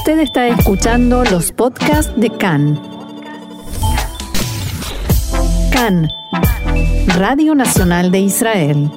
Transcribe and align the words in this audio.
Usted 0.00 0.20
está 0.20 0.48
escuchando 0.48 1.24
los 1.24 1.52
podcasts 1.52 2.10
de 2.16 2.30
CAN. 2.30 2.80
CAN, 5.70 6.08
Radio 7.18 7.54
Nacional 7.54 8.10
de 8.10 8.20
Israel. 8.20 8.90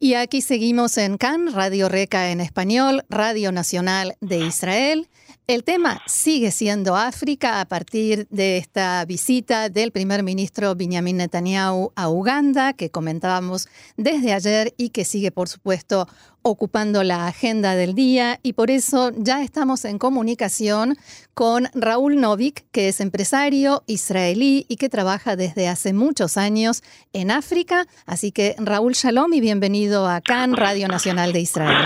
Y 0.00 0.14
aquí 0.14 0.40
seguimos 0.40 0.96
en 0.96 1.18
CAN, 1.18 1.52
Radio 1.52 1.90
Reca 1.90 2.30
en 2.30 2.40
español, 2.40 3.04
Radio 3.10 3.52
Nacional 3.52 4.16
de 4.22 4.38
Israel. 4.38 5.08
El 5.52 5.64
tema 5.64 6.00
sigue 6.06 6.50
siendo 6.50 6.96
África 6.96 7.60
a 7.60 7.66
partir 7.66 8.26
de 8.30 8.56
esta 8.56 9.04
visita 9.04 9.68
del 9.68 9.92
primer 9.92 10.22
ministro 10.22 10.74
Benjamin 10.74 11.18
Netanyahu 11.18 11.92
a 11.94 12.08
Uganda, 12.08 12.72
que 12.72 12.88
comentábamos 12.88 13.68
desde 13.98 14.32
ayer 14.32 14.72
y 14.78 14.88
que 14.88 15.04
sigue, 15.04 15.30
por 15.30 15.50
supuesto, 15.50 16.08
ocupando 16.40 17.02
la 17.02 17.26
agenda 17.26 17.74
del 17.74 17.94
día. 17.94 18.40
Y 18.42 18.54
por 18.54 18.70
eso 18.70 19.10
ya 19.14 19.42
estamos 19.42 19.84
en 19.84 19.98
comunicación 19.98 20.96
con 21.34 21.68
Raúl 21.74 22.18
Novik, 22.18 22.64
que 22.72 22.88
es 22.88 23.02
empresario 23.02 23.82
israelí 23.86 24.64
y 24.70 24.76
que 24.76 24.88
trabaja 24.88 25.36
desde 25.36 25.68
hace 25.68 25.92
muchos 25.92 26.38
años 26.38 26.82
en 27.12 27.30
África. 27.30 27.84
Así 28.06 28.32
que 28.32 28.54
Raúl 28.56 28.94
Shalom 28.94 29.34
y 29.34 29.42
bienvenido 29.42 30.08
a 30.08 30.22
CAN, 30.22 30.56
Radio 30.56 30.88
Nacional 30.88 31.34
de 31.34 31.40
Israel. 31.40 31.76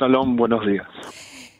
Shalom, 0.00 0.36
buenos 0.36 0.64
días. 0.64 0.86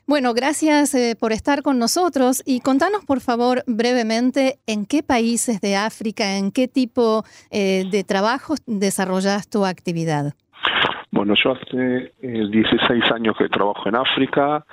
Bueno, 0.07 0.35
gracias 0.35 0.95
eh, 0.95 1.17
por 1.19 1.33
estar 1.33 1.63
con 1.63 1.79
nosotros 1.79 2.43
y 2.45 2.61
contanos 2.61 3.07
por 3.07 3.21
favor 3.21 3.63
brevemente 3.67 4.57
en 4.67 4.85
qué 4.85 5.03
países 5.03 5.63
de 5.63 5.77
África, 5.77 6.37
en 6.37 6.53
qué 6.53 6.69
tipo 6.69 7.25
eh, 7.51 7.85
de 7.91 8.05
trabajo 8.05 8.55
desarrollas 8.67 9.49
tu 9.49 9.65
actividad. 9.65 10.35
Bueno, 11.11 11.33
yo 11.43 11.53
hace 11.53 12.13
16 12.21 12.83
eh, 12.91 13.15
años 13.15 13.35
que 13.39 13.49
trabajo 13.49 13.89
en 13.89 13.97
África. 13.97 14.67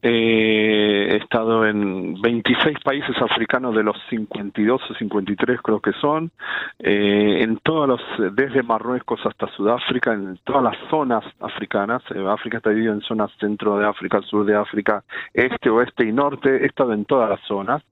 Eh, 0.00 1.08
he 1.10 1.16
estado 1.16 1.66
en 1.66 2.20
26 2.20 2.78
países 2.84 3.16
africanos 3.20 3.74
de 3.74 3.82
los 3.82 3.96
52 4.10 4.80
o 4.90 4.94
53 4.94 5.60
creo 5.60 5.80
que 5.80 5.92
son, 5.94 6.30
eh, 6.78 7.38
en 7.40 7.56
todos 7.58 7.88
los, 7.88 8.34
desde 8.36 8.62
Marruecos 8.62 9.20
hasta 9.24 9.48
Sudáfrica, 9.48 10.12
en 10.12 10.38
todas 10.44 10.62
las 10.62 10.76
zonas 10.88 11.24
africanas. 11.40 12.02
Eh, 12.14 12.24
África 12.28 12.58
está 12.58 12.70
dividida 12.70 12.92
en 12.92 13.00
zonas 13.00 13.32
centro 13.40 13.76
de 13.78 13.86
África, 13.86 14.22
sur 14.22 14.44
de 14.46 14.54
África, 14.54 15.02
este, 15.34 15.68
oeste 15.68 16.06
y 16.06 16.12
norte. 16.12 16.62
He 16.62 16.66
estado 16.66 16.92
en 16.92 17.04
todas 17.04 17.30
las 17.30 17.40
zonas. 17.40 17.82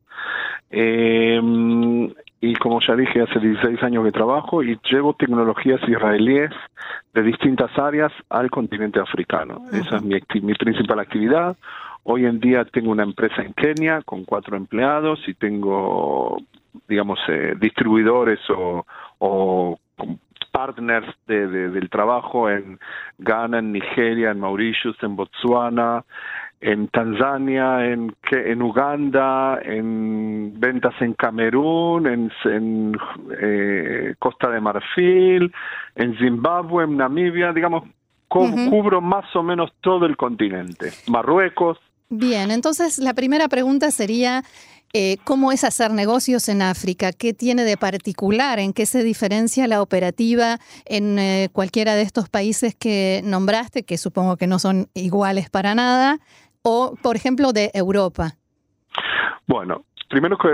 y 2.39 2.55
como 2.57 2.81
ya 2.81 2.95
dije, 2.95 3.23
hace 3.23 3.41
16 3.41 3.83
años 3.83 4.05
que 4.05 4.13
trabajo 4.13 4.63
y 4.63 4.79
llevo 4.91 5.15
tecnologías 5.15 5.81
israelíes 5.89 6.51
de 7.15 7.23
distintas 7.23 7.77
áreas 7.79 8.13
al 8.31 8.51
continente 8.51 9.01
africano. 9.01 9.63
Esa 9.73 9.97
es 9.97 10.03
mi, 10.03 10.21
mi 10.43 10.55
principal 10.55 11.01
actividad. 11.01 11.57
Hoy 12.09 12.25
en 12.25 12.39
día 12.39 12.65
tengo 12.65 12.93
una 12.93 13.03
empresa 13.03 13.43
en 13.43 13.53
Kenia 13.53 14.01
con 14.03 14.25
cuatro 14.25 14.57
empleados 14.57 15.19
y 15.27 15.35
tengo, 15.35 16.41
digamos, 16.87 17.19
eh, 17.27 17.55
distribuidores 17.59 18.39
o, 18.49 19.77
partners 20.53 21.09
de, 21.27 21.49
del 21.49 21.91
trabajo 21.91 22.49
en 22.49 22.79
Ghana, 23.19 23.59
en 23.59 23.73
Nigeria, 23.73 24.31
en 24.31 24.39
Mauritius, 24.39 24.97
en 25.03 25.17
Botswana, 25.17 26.05
en 26.61 26.87
Tanzania, 26.89 27.85
en, 27.85 28.15
en 28.31 28.63
Uganda, 28.63 29.59
en 29.63 30.59
ventas 30.61 30.95
en 31.01 31.13
Camerún, 31.15 32.07
en, 32.07 32.97
eh, 33.43 34.15
Costa 34.21 34.49
de 34.49 34.61
Marfil, 34.61 35.53
en 35.97 36.17
Zimbabue, 36.19 36.85
en 36.85 36.97
Namibia, 36.99 37.53
digamos, 37.53 37.83
cubro 38.29 39.01
más 39.01 39.35
o 39.35 39.43
menos 39.43 39.73
todo 39.81 40.07
el 40.07 40.17
continente. 40.17 40.91
Marruecos, 41.09 41.79
Bien, 42.09 42.51
entonces 42.51 42.99
la 42.99 43.15
primera 43.15 43.49
pregunta 43.49 43.91
sería, 43.91 44.45
eh, 44.93 45.17
¿cómo 45.25 45.51
es 45.51 45.65
hacer 45.65 45.93
negocios 45.93 46.49
en 46.49 46.63
África? 46.63 47.13
¿Qué 47.13 47.35
tiene 47.35 47.65
de 47.65 47.77
particular? 47.77 48.61
¿En 48.61 48.73
qué 48.73 48.87
se 48.87 49.03
diferencia 49.03 49.67
la 49.67 49.83
operativa 49.83 50.59
en 50.85 51.19
eh, 51.19 51.49
cualquiera 51.53 51.97
de 51.97 52.03
estos 52.03 52.29
países 52.29 52.77
que 52.77 53.23
nombraste, 53.25 53.83
que 53.83 53.99
supongo 53.99 54.37
que 54.37 54.47
no 54.47 54.59
son 54.59 54.89
iguales 54.95 55.51
para 55.51 55.75
nada, 55.75 56.21
o 56.63 56.95
por 57.03 57.17
ejemplo 57.17 57.53
de 57.53 57.71
Europa? 57.75 58.37
Bueno, 59.49 59.85
primero 60.09 60.39
que 60.39 60.49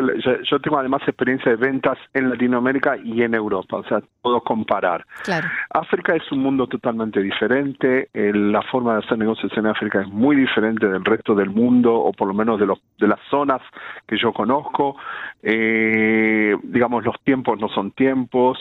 yo 0.45 0.61
tengo 0.61 0.79
además 0.79 1.03
experiencia 1.07 1.51
de 1.51 1.57
ventas 1.57 1.99
en 2.15 2.31
Latinoamérica 2.31 2.97
y 2.97 3.23
en 3.23 3.35
Europa, 3.35 3.77
o 3.77 3.85
sea, 3.85 4.01
puedo 4.21 4.41
comparar. 4.41 5.05
Claro. 5.25 5.49
África 5.71 6.15
es 6.15 6.31
un 6.33 6.41
mundo 6.41 6.67
totalmente 6.67 7.21
diferente, 7.21 8.09
la 8.13 8.63
forma 8.63 8.95
de 8.95 9.05
hacer 9.05 9.19
negocios 9.19 9.53
en 9.57 9.67
África 9.67 10.03
es 10.03 10.09
muy 10.09 10.37
diferente 10.37 10.87
del 10.89 11.05
resto 11.05 11.35
del 11.35 11.51
mundo, 11.51 11.95
o 11.95 12.13
por 12.13 12.29
lo 12.29 12.35
menos 12.35 12.59
de, 12.59 12.67
los, 12.67 12.79
de 12.99 13.09
las 13.09 13.21
zonas 13.31 13.61
que 14.07 14.17
yo 14.19 14.33
conozco. 14.33 14.97
Eh, 15.43 16.57
digamos, 16.63 17.05
los 17.05 17.21
tiempos 17.25 17.59
no 17.59 17.69
son 17.69 17.91
tiempos, 17.91 18.59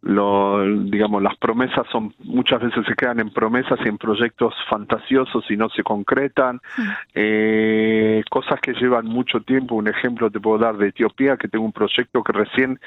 lo, 0.00 0.64
digamos, 0.84 1.22
las 1.22 1.36
promesas 1.36 1.86
son 1.90 2.14
muchas 2.20 2.62
veces 2.62 2.84
se 2.86 2.94
quedan 2.94 3.20
en 3.20 3.30
promesas 3.30 3.78
y 3.84 3.88
en 3.88 3.98
proyectos 3.98 4.54
fantasiosos 4.68 5.44
y 5.50 5.56
no 5.56 5.68
se 5.68 5.82
concretan, 5.82 6.60
eh, 7.14 8.22
cosas 8.30 8.60
que 8.60 8.72
llevan 8.72 9.06
mucho 9.06 9.40
tiempo, 9.40 9.74
un 9.74 9.88
ejemplo 9.88 10.30
te 10.32 10.40
puedo 10.40 10.58
dar 10.58 10.76
de 10.76 10.88
Etiopía, 10.88 11.36
que 11.36 11.48
tengo 11.48 11.64
un 11.64 11.72
proyecto 11.72 12.22
que 12.22 12.32
recién 12.32 12.80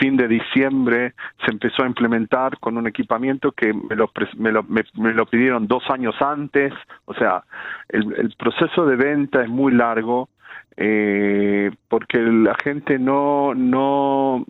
fin 0.00 0.16
de 0.16 0.28
diciembre 0.28 1.14
se 1.44 1.50
empezó 1.50 1.82
a 1.82 1.86
implementar 1.86 2.58
con 2.58 2.76
un 2.76 2.86
equipamiento 2.86 3.52
que 3.52 3.74
me 3.74 3.96
lo, 3.96 4.10
me 4.36 4.52
lo, 4.52 4.62
me, 4.62 5.12
lo 5.12 5.26
pidieron 5.26 5.66
dos 5.66 5.82
años 5.90 6.14
antes, 6.20 6.72
o 7.04 7.14
sea, 7.14 7.44
el, 7.88 8.14
el 8.16 8.34
proceso 8.38 8.86
de 8.86 8.96
venta 8.96 9.42
es 9.42 9.48
muy 9.48 9.72
largo, 9.72 10.28
eh, 10.76 11.70
porque 11.88 12.18
la 12.18 12.54
gente 12.62 12.98
no, 12.98 13.54
no, 13.54 14.44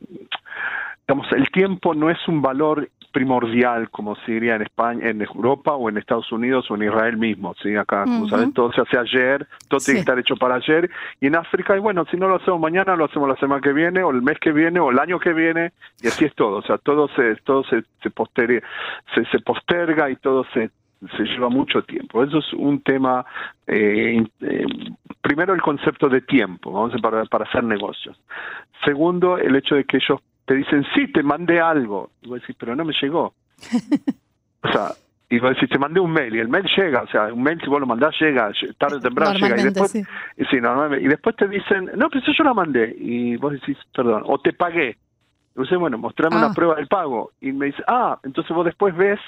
digamos, 1.06 1.32
el 1.32 1.50
tiempo 1.50 1.94
no 1.94 2.10
es 2.10 2.18
un 2.28 2.42
valor 2.42 2.88
primordial, 3.12 3.90
como 3.90 4.16
se 4.16 4.32
diría 4.32 4.56
en 4.56 4.62
España, 4.62 5.08
en 5.08 5.22
Europa 5.22 5.74
o 5.74 5.88
en 5.88 5.98
Estados 5.98 6.32
Unidos 6.32 6.70
o 6.70 6.74
en 6.74 6.84
Israel 6.84 7.16
mismo. 7.16 7.54
¿sí? 7.62 7.76
Acá, 7.76 8.04
como 8.04 8.28
saben, 8.28 8.52
todo 8.52 8.72
se 8.72 8.80
hace 8.80 8.98
ayer, 8.98 9.46
todo 9.68 9.80
tiene 9.80 9.98
que 9.98 10.00
estar 10.00 10.18
hecho 10.18 10.36
para 10.36 10.56
ayer. 10.56 10.90
Y 11.20 11.26
en 11.26 11.36
África, 11.36 11.76
y 11.76 11.80
bueno, 11.80 12.04
si 12.10 12.16
no 12.16 12.28
lo 12.28 12.36
hacemos 12.36 12.60
mañana, 12.60 12.96
lo 12.96 13.04
hacemos 13.04 13.28
la 13.28 13.36
semana 13.36 13.60
que 13.60 13.72
viene, 13.72 14.02
o 14.02 14.10
el 14.10 14.22
mes 14.22 14.38
que 14.40 14.52
viene, 14.52 14.80
o 14.80 14.90
el 14.90 14.98
año 14.98 15.20
que 15.20 15.32
viene, 15.32 15.72
y 16.00 16.08
así 16.08 16.24
es 16.24 16.34
todo. 16.34 16.56
O 16.56 16.62
sea, 16.62 16.78
todo 16.78 17.08
se, 17.08 17.36
todo 17.44 17.62
se, 17.64 17.84
se, 18.02 18.10
posterga, 18.10 18.60
se, 19.14 19.24
se 19.26 19.38
posterga 19.40 20.10
y 20.10 20.16
todo 20.16 20.44
se 20.52 20.70
se 21.16 21.24
lleva 21.24 21.48
mucho 21.48 21.82
tiempo. 21.82 22.22
Eso 22.22 22.38
es 22.38 22.52
un 22.52 22.80
tema, 22.80 23.24
eh, 23.66 24.24
eh, 24.40 24.64
primero 25.20 25.52
el 25.54 25.60
concepto 25.60 26.08
de 26.08 26.20
tiempo, 26.20 26.70
vamos 26.70 26.94
a 26.94 26.98
para, 26.98 27.24
para 27.24 27.44
hacer 27.44 27.64
negocios. 27.64 28.16
Segundo, 28.84 29.38
el 29.38 29.56
hecho 29.56 29.74
de 29.74 29.84
que 29.84 29.96
ellos 29.96 30.20
te 30.46 30.54
dicen, 30.54 30.84
sí, 30.94 31.10
te 31.12 31.22
mandé 31.22 31.60
algo. 31.60 32.10
Y 32.22 32.28
vos 32.28 32.40
decís, 32.40 32.56
pero 32.58 32.74
no 32.74 32.84
me 32.84 32.94
llegó. 33.00 33.34
o 34.62 34.72
sea, 34.72 34.92
y 35.32 35.38
vos 35.38 35.54
decís, 35.54 35.70
te 35.70 35.78
mandé 35.78 35.98
un 35.98 36.12
mail, 36.12 36.36
y 36.36 36.40
el 36.40 36.48
mail 36.48 36.66
llega, 36.76 37.02
o 37.02 37.06
sea, 37.06 37.32
un 37.32 37.42
mail 37.42 37.58
si 37.58 37.66
vos 37.66 37.80
lo 37.80 37.86
mandás 37.86 38.14
llega, 38.20 38.52
tarde 38.76 38.96
o 38.96 39.00
temprano 39.00 39.32
llega, 39.32 39.58
y 39.58 39.64
después, 39.64 39.94
y, 39.94 40.44
sí, 40.44 40.56
y 41.00 41.08
después 41.08 41.36
te 41.36 41.48
dicen, 41.48 41.90
no, 41.96 42.10
pero 42.10 42.20
eso 42.20 42.32
yo 42.36 42.44
lo 42.44 42.54
mandé, 42.54 42.94
y 42.98 43.36
vos 43.36 43.52
decís, 43.52 43.78
perdón, 43.94 44.24
o 44.26 44.38
te 44.38 44.52
pagué. 44.52 44.98
Entonces, 45.54 45.78
bueno, 45.78 45.98
mostrame 45.98 46.36
una 46.36 46.46
ah. 46.46 46.54
prueba 46.54 46.76
del 46.76 46.88
pago. 46.88 47.32
Y 47.40 47.52
me 47.52 47.66
dice, 47.66 47.82
ah, 47.86 48.18
entonces 48.22 48.54
vos 48.54 48.64
después 48.64 48.96
ves 48.96 49.20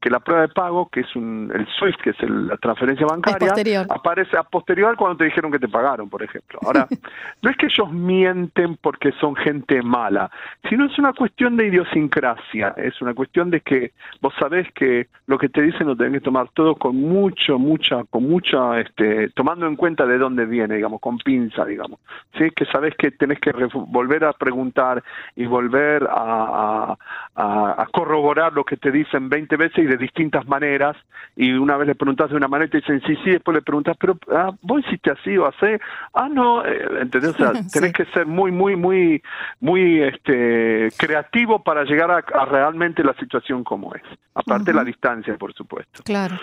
que 0.00 0.10
la 0.10 0.20
prueba 0.20 0.42
de 0.42 0.48
pago, 0.48 0.88
que 0.88 1.00
es 1.00 1.16
un, 1.16 1.50
el 1.52 1.66
SWIFT, 1.78 2.00
que 2.00 2.10
es 2.10 2.16
la 2.22 2.56
transferencia 2.56 3.06
bancaria, 3.06 3.84
aparece 3.88 4.36
a 4.36 4.44
posterior 4.44 4.96
cuando 4.96 5.18
te 5.18 5.24
dijeron 5.24 5.50
que 5.50 5.58
te 5.58 5.68
pagaron, 5.68 6.08
por 6.08 6.22
ejemplo. 6.22 6.60
Ahora, 6.64 6.86
no 7.42 7.50
es 7.50 7.56
que 7.56 7.66
ellos 7.66 7.90
mienten 7.90 8.76
porque 8.76 9.12
son 9.20 9.34
gente 9.34 9.82
mala, 9.82 10.30
sino 10.68 10.86
es 10.86 10.98
una 10.98 11.12
cuestión 11.12 11.56
de 11.56 11.66
idiosincrasia, 11.66 12.74
es 12.76 13.00
una 13.02 13.14
cuestión 13.14 13.50
de 13.50 13.60
que 13.60 13.92
vos 14.20 14.32
sabés 14.38 14.70
que 14.72 15.08
lo 15.26 15.36
que 15.36 15.48
te 15.48 15.62
dicen 15.62 15.86
lo 15.86 15.96
tenés 15.96 16.14
que 16.14 16.20
tomar 16.20 16.48
todo 16.54 16.76
con 16.76 16.96
mucho, 16.96 17.58
mucha, 17.58 18.04
con 18.04 18.28
mucha, 18.28 18.80
este, 18.80 19.30
tomando 19.30 19.66
en 19.66 19.74
cuenta 19.74 20.06
de 20.06 20.18
dónde 20.18 20.46
viene, 20.46 20.76
digamos, 20.76 21.00
con 21.00 21.18
pinza, 21.18 21.64
digamos. 21.64 21.98
¿sí? 22.36 22.50
Que 22.54 22.66
sabés 22.66 22.94
que 22.96 23.10
tenés 23.10 23.40
que 23.40 23.52
volver 23.74 24.24
a 24.24 24.32
preguntar 24.32 25.02
y 25.34 25.46
volver 25.46 25.67
a, 25.76 26.96
a, 27.34 27.82
a 27.82 27.86
corroborar 27.92 28.52
lo 28.52 28.64
que 28.64 28.76
te 28.76 28.90
dicen 28.90 29.28
20 29.28 29.56
veces 29.56 29.88
de 29.88 29.96
distintas 29.96 30.46
maneras, 30.46 30.96
y 31.36 31.52
una 31.52 31.76
vez 31.76 31.88
le 31.88 31.94
preguntas 31.94 32.30
de 32.30 32.36
una 32.36 32.48
manera 32.48 32.66
y 32.66 32.70
te 32.70 32.78
dicen 32.78 33.00
sí, 33.06 33.16
sí, 33.24 33.30
después 33.30 33.54
le 33.54 33.62
preguntas, 33.62 33.96
pero 33.98 34.18
ah, 34.32 34.50
vos 34.62 34.80
hiciste 34.86 35.10
así 35.10 35.36
o 35.36 35.46
así, 35.46 35.66
ah, 36.14 36.28
no, 36.28 36.64
eh, 36.64 37.00
¿entendés? 37.00 37.30
O 37.30 37.36
sea, 37.36 37.52
tenés 37.72 37.92
que 37.92 38.04
ser 38.06 38.26
muy, 38.26 38.50
muy, 38.50 38.76
muy, 38.76 39.22
muy 39.60 40.02
este, 40.02 40.88
creativo 40.96 41.62
para 41.62 41.84
llegar 41.84 42.10
a, 42.10 42.44
realmente 42.44 43.04
la 43.04 43.14
situación 43.14 43.64
como 43.64 43.94
es, 43.94 44.02
aparte 44.34 44.72
de 44.72 44.74
la 44.74 44.84
distancia, 44.84 45.36
por 45.36 45.52
supuesto. 45.54 46.02
Claro. 46.04 46.36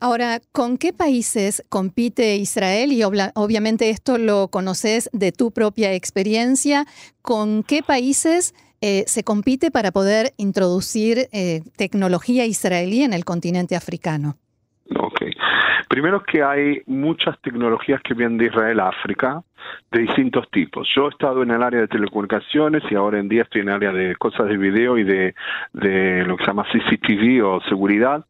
Ahora, 0.00 0.40
¿con 0.52 0.78
qué 0.78 0.92
países 0.92 1.62
compite 1.68 2.36
Israel? 2.36 2.92
Y 2.92 3.02
obviamente 3.04 3.90
esto 3.90 4.18
lo 4.18 4.48
conoces 4.48 5.10
de 5.12 5.30
tu 5.30 5.52
propia 5.52 5.92
experiencia. 5.92 6.86
¿Con 7.22 7.62
qué 7.62 7.82
países 7.82 8.54
eh, 8.82 9.04
se 9.06 9.24
compite 9.24 9.70
para 9.70 9.90
poder 9.90 10.32
introducir 10.38 11.28
eh, 11.32 11.60
tecnología 11.76 12.46
israelí 12.46 13.02
en 13.02 13.12
el 13.12 13.26
continente 13.26 13.76
africano. 13.76 14.36
Ok. 14.98 15.20
Primero 15.86 16.22
que 16.22 16.42
hay 16.42 16.80
muchas 16.86 17.38
tecnologías 17.42 18.00
que 18.02 18.14
vienen 18.14 18.38
de 18.38 18.46
Israel 18.46 18.80
a 18.80 18.88
África, 18.88 19.42
de 19.92 20.00
distintos 20.00 20.50
tipos. 20.50 20.88
Yo 20.96 21.06
he 21.06 21.10
estado 21.10 21.42
en 21.42 21.50
el 21.50 21.62
área 21.62 21.80
de 21.80 21.88
telecomunicaciones 21.88 22.82
y 22.90 22.94
ahora 22.94 23.18
en 23.18 23.28
día 23.28 23.42
estoy 23.42 23.60
en 23.60 23.68
el 23.68 23.74
área 23.74 23.92
de 23.92 24.16
cosas 24.16 24.48
de 24.48 24.56
video 24.56 24.96
y 24.96 25.04
de, 25.04 25.34
lo 25.74 26.36
que 26.38 26.44
se 26.44 26.50
llama 26.50 26.66
CCTV 26.72 27.44
o 27.44 27.60
seguridad. 27.68 28.24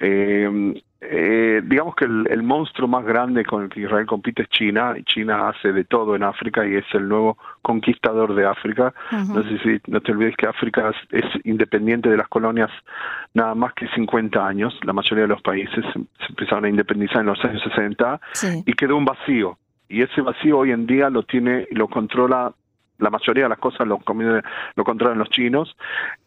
Eh, 0.00 0.82
eh, 1.04 1.60
digamos 1.64 1.96
que 1.96 2.04
el, 2.04 2.42
monstruo 2.44 2.86
más 2.86 3.04
grande 3.04 3.44
con 3.44 3.64
el 3.64 3.68
que 3.68 3.80
Israel 3.80 4.06
compite 4.06 4.42
es 4.42 4.48
China, 4.50 4.94
y 4.96 5.02
China 5.02 5.48
hace 5.48 5.72
de 5.72 5.82
todo 5.82 6.14
en 6.14 6.22
África 6.22 6.64
y 6.64 6.76
es 6.76 6.84
el 6.92 7.08
nuevo 7.08 7.36
conquistador 7.60 8.36
de 8.36 8.46
África. 8.46 8.94
No 9.10 9.42
sé 9.42 9.58
si 9.64 9.90
no 9.90 10.00
te 10.00 10.12
olvides 10.12 10.36
que 10.36 10.46
África 10.46 10.92
es, 11.10 11.24
independiente 11.42 12.08
de 12.08 12.16
las 12.16 12.28
colonias 12.28 12.70
nada 13.34 13.54
más 13.56 13.72
que 13.74 13.88
50 13.88 14.46
años, 14.46 14.78
la 14.84 14.92
mayoría 14.92 15.22
de 15.22 15.28
los 15.28 15.42
países 15.42 15.84
se, 15.92 16.28
empezaron 16.28 16.66
a 16.66 16.68
independizar 16.68 17.20
en 17.20 17.26
los 17.26 17.44
años 17.44 17.62
60 17.64 18.20
y 18.64 18.72
quedó 18.74 18.96
un 18.96 19.04
vacío. 19.04 19.58
Y 19.88 20.02
ese 20.02 20.20
vacío 20.20 20.58
hoy 20.58 20.70
en 20.70 20.86
día 20.86 21.10
lo 21.10 21.24
tiene 21.24 21.66
y 21.68 21.74
lo 21.74 21.88
controla 21.88 22.52
la 22.98 23.10
mayoría 23.10 23.44
de 23.44 23.48
las 23.48 23.58
cosas 23.58 23.88
lo, 23.88 23.98
lo 24.76 24.84
controlan 24.84 25.18
los 25.18 25.30
chinos. 25.30 25.76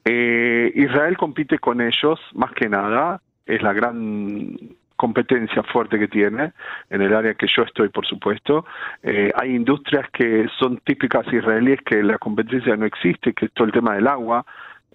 Eh, 0.04 0.70
Israel 0.76 1.16
compite 1.16 1.60
con 1.60 1.80
ellos 1.80 2.20
más 2.34 2.52
que 2.52 2.68
nada 2.68 3.22
es 3.46 3.62
la 3.62 3.74
gran 3.74 4.58
competencia 4.96 5.62
fuerte 5.64 6.00
que 6.00 6.08
tiene 6.08 6.54
en 6.90 7.02
el 7.02 7.14
área 7.14 7.34
que 7.34 7.48
yo 7.48 7.64
estoy, 7.64 7.90
por 7.90 8.06
supuesto. 8.06 8.66
Eh, 9.04 9.32
hay 9.36 9.56
industrias 9.56 10.10
que 10.12 10.48
son 10.58 10.78
típicas 10.78 11.26
israelíes 11.32 11.82
que 11.82 12.02
la 12.02 12.18
competencia 12.18 12.76
no 12.78 12.86
existe, 12.86 13.34
que 13.34 13.46
es 13.46 13.52
todo 13.52 13.66
el 13.66 13.74
tema 13.74 13.96
del 13.96 14.08
agua. 14.08 14.46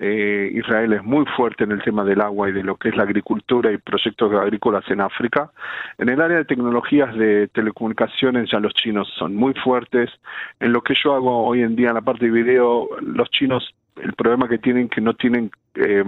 Eh, 0.02 0.50
Israel 0.54 0.94
es 0.94 1.04
muy 1.04 1.26
fuerte 1.36 1.64
en 1.64 1.72
el 1.72 1.82
tema 1.82 2.04
del 2.04 2.22
agua 2.22 2.48
y 2.48 2.52
de 2.52 2.62
lo 2.62 2.76
que 2.76 2.88
es 2.88 2.96
la 2.96 3.02
agricultura 3.02 3.70
y 3.70 3.76
proyectos 3.76 4.32
agrícolas 4.32 4.90
en 4.90 5.02
África. 5.02 5.50
En 5.98 6.08
el 6.08 6.22
área 6.22 6.38
de 6.38 6.46
tecnologías 6.46 7.14
de 7.16 7.48
telecomunicaciones 7.48 8.50
ya 8.50 8.60
los 8.60 8.72
chinos 8.72 9.12
son 9.18 9.36
muy 9.36 9.52
fuertes. 9.52 10.08
En 10.58 10.72
lo 10.72 10.80
que 10.80 10.94
yo 10.94 11.14
hago 11.14 11.44
hoy 11.44 11.60
en 11.60 11.76
día 11.76 11.88
en 11.88 11.96
la 11.96 12.00
parte 12.00 12.24
de 12.24 12.30
video, 12.30 12.88
los 13.02 13.28
chinos 13.30 13.74
el 14.02 14.14
problema 14.14 14.48
que 14.48 14.56
tienen 14.56 14.88
que 14.88 15.02
no 15.02 15.12
tienen 15.12 15.50
eh, 15.74 16.02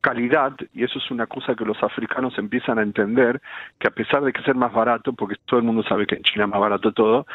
calidad, 0.00 0.52
y 0.72 0.84
eso 0.84 0.98
es 0.98 1.10
una 1.10 1.26
cosa 1.26 1.54
que 1.54 1.64
los 1.64 1.82
africanos 1.82 2.38
empiezan 2.38 2.78
a 2.78 2.82
entender, 2.82 3.40
que 3.78 3.88
a 3.88 3.90
pesar 3.90 4.22
de 4.22 4.32
que 4.32 4.42
ser 4.42 4.54
más 4.54 4.72
barato, 4.72 5.12
porque 5.12 5.36
todo 5.44 5.60
el 5.60 5.66
mundo 5.66 5.82
sabe 5.82 6.06
que 6.06 6.16
en 6.16 6.22
China 6.22 6.44
es 6.44 6.50
más 6.50 6.60
barato 6.60 6.92
todo, 6.92 7.26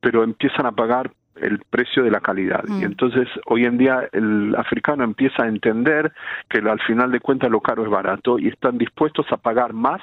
pero 0.00 0.22
empiezan 0.22 0.66
a 0.66 0.72
pagar 0.72 1.10
el 1.36 1.58
precio 1.70 2.02
de 2.02 2.10
la 2.10 2.20
calidad. 2.20 2.62
Y 2.68 2.72
mm. 2.72 2.84
entonces 2.84 3.28
hoy 3.46 3.64
en 3.64 3.78
día 3.78 4.08
el 4.12 4.54
africano 4.56 5.04
empieza 5.04 5.44
a 5.44 5.48
entender 5.48 6.12
que 6.48 6.58
al 6.58 6.80
final 6.80 7.10
de 7.10 7.20
cuentas 7.20 7.50
lo 7.50 7.60
caro 7.60 7.84
es 7.84 7.90
barato 7.90 8.38
y 8.38 8.48
están 8.48 8.78
dispuestos 8.78 9.26
a 9.32 9.36
pagar 9.36 9.72
más 9.72 10.00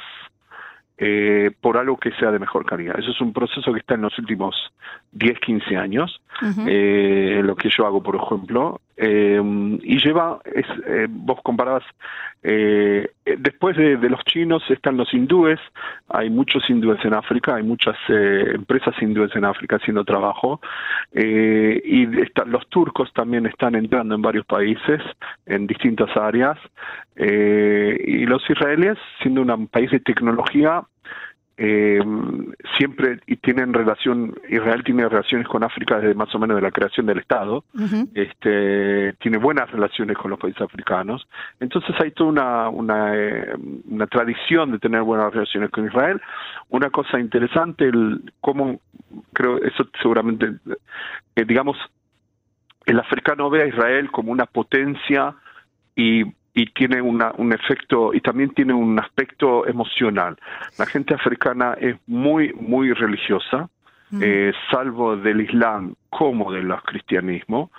eh, 0.98 1.52
por 1.62 1.78
algo 1.78 1.98
que 1.98 2.12
sea 2.12 2.32
de 2.32 2.40
mejor 2.40 2.66
calidad. 2.66 3.00
Eso 3.00 3.12
es 3.12 3.22
un 3.22 3.34
proceso 3.34 3.74
que 3.74 3.80
está 3.80 3.96
en 3.96 4.02
los 4.02 4.18
últimos 4.20 4.56
10, 5.14 5.40
15 5.40 5.78
años, 5.78 6.21
eh, 6.68 7.42
lo 7.44 7.56
que 7.56 7.70
yo 7.70 7.86
hago, 7.86 8.02
por 8.02 8.16
ejemplo, 8.16 8.82
eh, 8.98 9.42
y 9.84 9.98
lleva, 10.00 10.40
es, 10.46 10.66
vos 11.10 11.40
comparabas, 11.44 11.84
después 12.42 13.78
de, 13.78 13.98
los 14.10 14.24
chinos 14.26 14.64
están 14.70 14.98
los 14.98 15.14
hindúes, 15.14 15.60
hay 16.10 16.30
muchos 16.30 16.68
hindúes 16.70 17.04
en 17.06 17.14
África, 17.14 17.56
hay 17.56 17.64
muchas 17.64 17.96
empresas 18.08 18.96
hindúes 19.02 19.36
en 19.36 19.46
África 19.46 19.76
haciendo 19.76 20.04
trabajo, 20.04 20.60
y 21.14 22.06
los 22.46 22.68
turcos 22.70 23.12
también 23.14 23.46
están 23.46 23.76
entrando 23.76 24.16
en 24.16 24.22
varios 24.22 24.46
países, 24.46 25.02
en 25.46 25.68
distintas 25.68 26.16
áreas, 26.18 26.58
y 27.16 28.26
los 28.26 28.48
israelíes, 28.50 28.98
siendo 29.22 29.42
un 29.42 29.68
país 29.68 29.92
de 29.92 30.00
tecnología, 30.00 30.84
eh, 31.64 32.00
siempre 32.76 33.20
tienen 33.44 33.72
relación, 33.72 34.34
Israel 34.50 34.84
tiene 34.84 35.08
relaciones 35.08 35.48
con 35.48 35.64
África 35.64 36.00
desde 36.00 36.16
más 36.16 36.34
o 36.34 36.40
menos 36.40 36.56
de 36.56 36.64
la 36.64 36.72
creación 36.72 37.06
del 37.06 37.20
Estado, 37.20 37.64
este, 38.16 39.14
tiene 39.20 39.38
buenas 39.38 39.70
relaciones 39.70 40.18
con 40.18 40.32
los 40.32 40.40
países 40.40 40.60
africanos, 40.60 41.28
entonces 41.60 41.96
hay 42.00 42.10
toda 42.14 42.32
una, 42.32 42.70
una, 42.70 43.16
eh, 43.16 43.54
una 43.88 44.08
tradición 44.08 44.72
de 44.72 44.80
tener 44.80 45.04
buenas 45.04 45.32
relaciones 45.32 45.70
con 45.70 45.86
Israel. 45.86 46.20
Una 46.70 46.90
cosa 46.90 47.20
interesante, 47.20 47.86
el, 47.86 48.34
cómo, 48.42 48.80
creo, 49.32 49.58
eso 49.58 49.88
seguramente, 50.02 50.54
eh, 51.36 51.46
digamos, 51.46 51.78
el 52.88 53.00
africano 53.00 53.52
ve 53.52 53.62
a 53.62 53.68
Israel 53.68 54.10
como 54.10 54.32
una 54.32 54.48
potencia 54.48 55.36
y 55.96 56.24
y 56.54 56.66
tiene 56.68 57.02
una, 57.02 57.32
un 57.38 57.54
efecto 57.54 58.14
y 58.14 58.22
también 58.22 58.50
tiene 58.52 58.74
un 58.74 59.00
aspecto 59.00 59.66
emocional. 59.68 60.38
La 60.78 60.86
gente 60.86 61.14
africana 61.14 61.76
es 61.80 61.96
muy, 62.08 62.54
muy 62.54 62.94
religiosa, 62.94 63.70
eh, 64.20 64.52
salvo 64.70 65.16
del 65.16 65.42
Islam 65.42 65.96
como 66.10 66.52
del 66.52 66.74
cristianismo. 66.84 67.72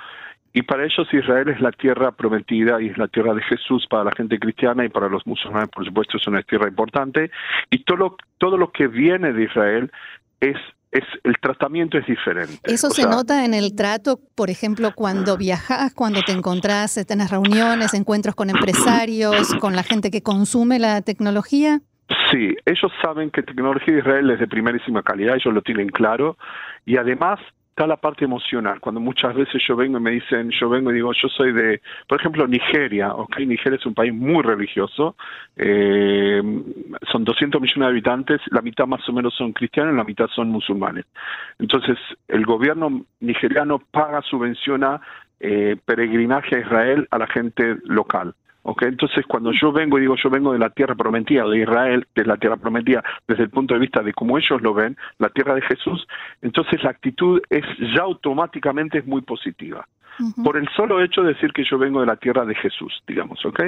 Y 0.55 0.63
para 0.63 0.85
ellos 0.85 1.09
Israel 1.13 1.49
es 1.49 1.61
la 1.61 1.73
tierra 1.73 2.13
prometida 2.13 2.81
y 2.81 2.89
es 2.89 2.99
la 2.99 3.09
tierra 3.09 3.35
de 3.35 3.43
Jesús 3.43 3.87
para 3.89 4.05
la 4.05 4.13
gente 4.13 4.39
cristiana 4.39 4.85
y 4.85 4.89
para 4.89 5.09
los 5.09 5.27
musulmanes, 5.27 5.71
por 5.71 5.85
supuesto, 5.85 6.19
es 6.19 6.27
una 6.27 6.43
tierra 6.43 6.69
importante. 6.69 7.31
Y 7.71 7.85
todo 7.85 8.17
todo 8.39 8.57
lo 8.57 8.71
que 8.71 8.87
viene 8.87 9.33
de 9.33 9.45
Israel 9.45 9.91
es 10.41 10.57
es, 10.93 11.05
el 11.25 11.35
tratamiento 11.41 11.99
es 11.99 12.06
diferente. 12.06 12.59
¿Eso 12.65 12.91
se 12.91 13.05
nota 13.05 13.44
en 13.44 13.55
el 13.55 13.75
trato, 13.75 14.21
por 14.35 14.50
ejemplo, 14.50 14.93
cuando 14.94 15.37
viajas, 15.39 15.94
cuando 15.94 16.21
te 16.21 16.33
encontrás, 16.33 17.00
tenés 17.09 17.31
reuniones, 17.31 17.94
encuentros 17.94 18.35
con 18.35 18.50
empresarios, 18.50 19.55
con 19.61 19.75
la 19.75 19.83
gente 19.83 20.11
que 20.11 20.23
consume 20.23 20.79
la 20.79 21.00
tecnología? 21.00 21.81
Sí, 22.31 22.55
ellos 22.67 22.93
saben 23.03 23.31
que 23.31 23.43
tecnología 23.43 23.94
de 23.94 24.00
Israel 24.00 24.31
es 24.31 24.39
de 24.39 24.47
primerísima 24.47 25.03
calidad, 25.03 25.35
ellos 25.35 25.55
lo 25.55 25.62
tienen 25.62 25.89
claro, 25.89 26.37
y 26.85 26.99
además 26.99 27.41
está 27.73 27.87
la 27.87 27.97
parte 27.97 28.27
emocional. 28.27 28.81
Cuando 28.81 29.01
muchas 29.01 29.35
veces 29.35 29.63
yo 29.67 29.75
vengo 29.75 29.97
y 29.97 30.01
me 30.03 30.11
dicen, 30.11 30.51
yo 30.51 30.69
vengo 30.69 30.91
y 30.91 30.95
digo, 30.95 31.11
yo 31.15 31.29
soy 31.29 31.53
de, 31.53 31.81
por 32.07 32.21
ejemplo, 32.21 32.47
Nigeria, 32.47 33.15
¿ok? 33.15 33.39
Nigeria 33.41 33.79
es 33.79 33.87
un 33.87 33.95
país 33.95 34.13
muy 34.13 34.43
religioso, 34.43 35.17
eh, 35.57 36.43
son 37.11 37.25
200 37.25 37.61
millones 37.63 37.81
de 37.81 37.87
habitantes, 37.87 38.41
la 38.51 38.61
mitad 38.61 38.87
más 38.87 39.09
o 39.09 39.13
menos 39.15 39.35
son 39.35 39.55
cristianos, 39.55 39.95
la 39.95 40.05
mitad 40.05 40.27
son 40.29 40.51
musulmanes. 40.51 41.07
Entonces, 41.59 41.97
el 42.29 42.45
gobierno 42.45 43.07
nigeriano 43.21 43.79
paga, 43.79 44.21
subvenciona 44.21 45.01
eh, 45.41 45.77
peregrinaje 45.83 46.57
a 46.57 46.61
Israel 46.61 47.09
a 47.11 47.17
la 47.17 47.27
gente 47.27 47.77
local. 47.85 48.35
Okay, 48.64 48.88
entonces 48.88 49.26
cuando 49.26 49.50
yo 49.53 49.73
vengo 49.73 49.99
y 49.99 50.03
digo 50.03 50.14
yo 50.23 50.31
vengo 50.31 50.53
de 50.53 50.59
la 50.59 50.70
tierra 50.70 50.94
prometida 50.94 51.44
de 51.49 51.62
Israel, 51.62 52.06
de 52.14 52.25
la 52.25 52.37
tierra 52.37 52.56
prometida 52.56 53.03
desde 53.26 53.43
el 53.43 53.50
punto 53.50 53.75
de 53.75 53.81
vista 53.81 54.03
de 54.03 54.13
cómo 54.13 54.39
ellos 54.39 54.63
lo 54.63 54.72
ven, 54.72 54.96
la 55.19 55.31
tierra 55.31 55.55
de 55.55 55.63
Jesús, 55.63 56.06
entonces 56.43 56.82
la 56.84 56.91
actitud 56.91 57.41
es 57.51 57.65
ya 57.94 58.03
automáticamente 58.03 58.98
es 58.98 59.06
muy 59.06 59.22
positiva. 59.22 59.87
Por 60.44 60.56
el 60.56 60.69
solo 60.77 61.03
hecho 61.03 61.22
de 61.22 61.32
decir 61.32 61.53
que 61.53 61.65
yo 61.65 61.79
vengo 61.79 62.01
de 62.01 62.06
la 62.06 62.17
tierra 62.17 62.44
de 62.44 62.55
Jesús, 62.55 63.03
digamos, 63.06 63.44
¿ok? 63.44 63.60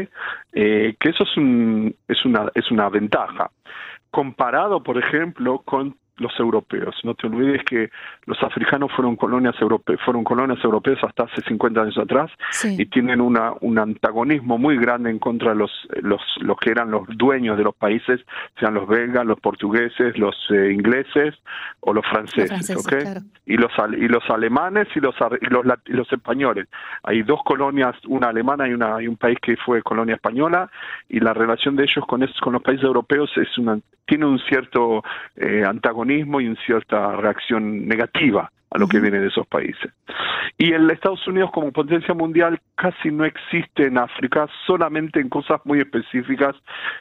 Eh, 0.52 0.94
que 1.00 1.08
eso 1.08 1.24
es, 1.24 1.36
un, 1.36 1.94
es, 2.06 2.24
una, 2.24 2.50
es 2.54 2.70
una 2.70 2.88
ventaja. 2.90 3.50
Comparado, 4.10 4.82
por 4.82 4.98
ejemplo, 4.98 5.62
con 5.64 5.96
los 6.18 6.32
europeos. 6.38 6.94
No 7.02 7.14
te 7.14 7.26
olvides 7.26 7.64
que 7.64 7.90
los 8.26 8.40
africanos 8.42 8.92
fueron 8.94 9.16
colonias 9.16 9.54
europeas, 9.60 10.00
fueron 10.04 10.22
colonias 10.22 10.62
europeas 10.64 10.98
hasta 11.02 11.24
hace 11.24 11.42
50 11.42 11.82
años 11.82 11.98
atrás 11.98 12.30
y 12.64 12.86
tienen 12.86 13.20
una, 13.20 13.52
un 13.60 13.78
antagonismo 13.78 14.56
muy 14.58 14.78
grande 14.78 15.10
en 15.10 15.18
contra 15.18 15.50
de 15.50 15.56
los, 15.56 15.72
los, 16.02 16.20
los 16.40 16.56
que 16.58 16.70
eran 16.70 16.90
los 16.90 17.06
dueños 17.16 17.58
de 17.58 17.64
los 17.64 17.74
países, 17.74 18.20
sean 18.60 18.74
los 18.74 18.86
belgas, 18.86 19.26
los 19.26 19.40
portugueses, 19.40 20.16
los 20.16 20.36
eh, 20.50 20.72
ingleses 20.72 21.34
o 21.80 21.92
los 21.92 22.06
franceses, 22.06 22.70
y 23.46 23.56
los 23.56 23.70
y 23.98 24.08
los 24.08 24.22
alemanes 24.30 24.88
y 24.94 25.00
los 25.00 25.14
y 25.40 25.46
los, 25.46 25.64
los 25.86 26.12
españoles. 26.12 26.68
Hay 27.02 27.22
dos 27.22 27.40
colonias, 27.44 27.94
una 28.06 28.28
alemana 28.28 28.68
y 28.68 28.72
una 28.72 29.02
y 29.02 29.08
un 29.08 29.16
país 29.16 29.38
que 29.42 29.56
fue 29.56 29.82
colonia 29.82 30.14
española 30.14 30.70
y 31.08 31.20
la 31.20 31.34
relación 31.34 31.76
de 31.76 31.84
ellos 31.84 32.04
con 32.06 32.24
con 32.40 32.52
los 32.52 32.62
países 32.62 32.84
europeos 32.84 33.30
es 33.36 33.58
una 33.58 33.78
tiene 34.06 34.26
un 34.26 34.38
cierto 34.38 35.02
eh, 35.36 35.64
antagonismo 35.66 36.03
y 36.10 36.48
una 36.48 36.56
cierta 36.64 37.16
reacción 37.16 37.86
negativa 37.86 38.50
a 38.74 38.78
lo 38.78 38.88
que 38.88 38.98
viene 38.98 39.20
de 39.20 39.28
esos 39.28 39.46
países. 39.46 39.92
Y 40.58 40.72
en 40.72 40.90
Estados 40.90 41.26
Unidos 41.28 41.50
como 41.52 41.70
potencia 41.70 42.12
mundial 42.12 42.60
casi 42.74 43.10
no 43.10 43.24
existe 43.24 43.86
en 43.86 43.98
África, 43.98 44.48
solamente 44.66 45.20
en 45.20 45.28
cosas 45.28 45.60
muy 45.64 45.78
específicas, 45.78 46.56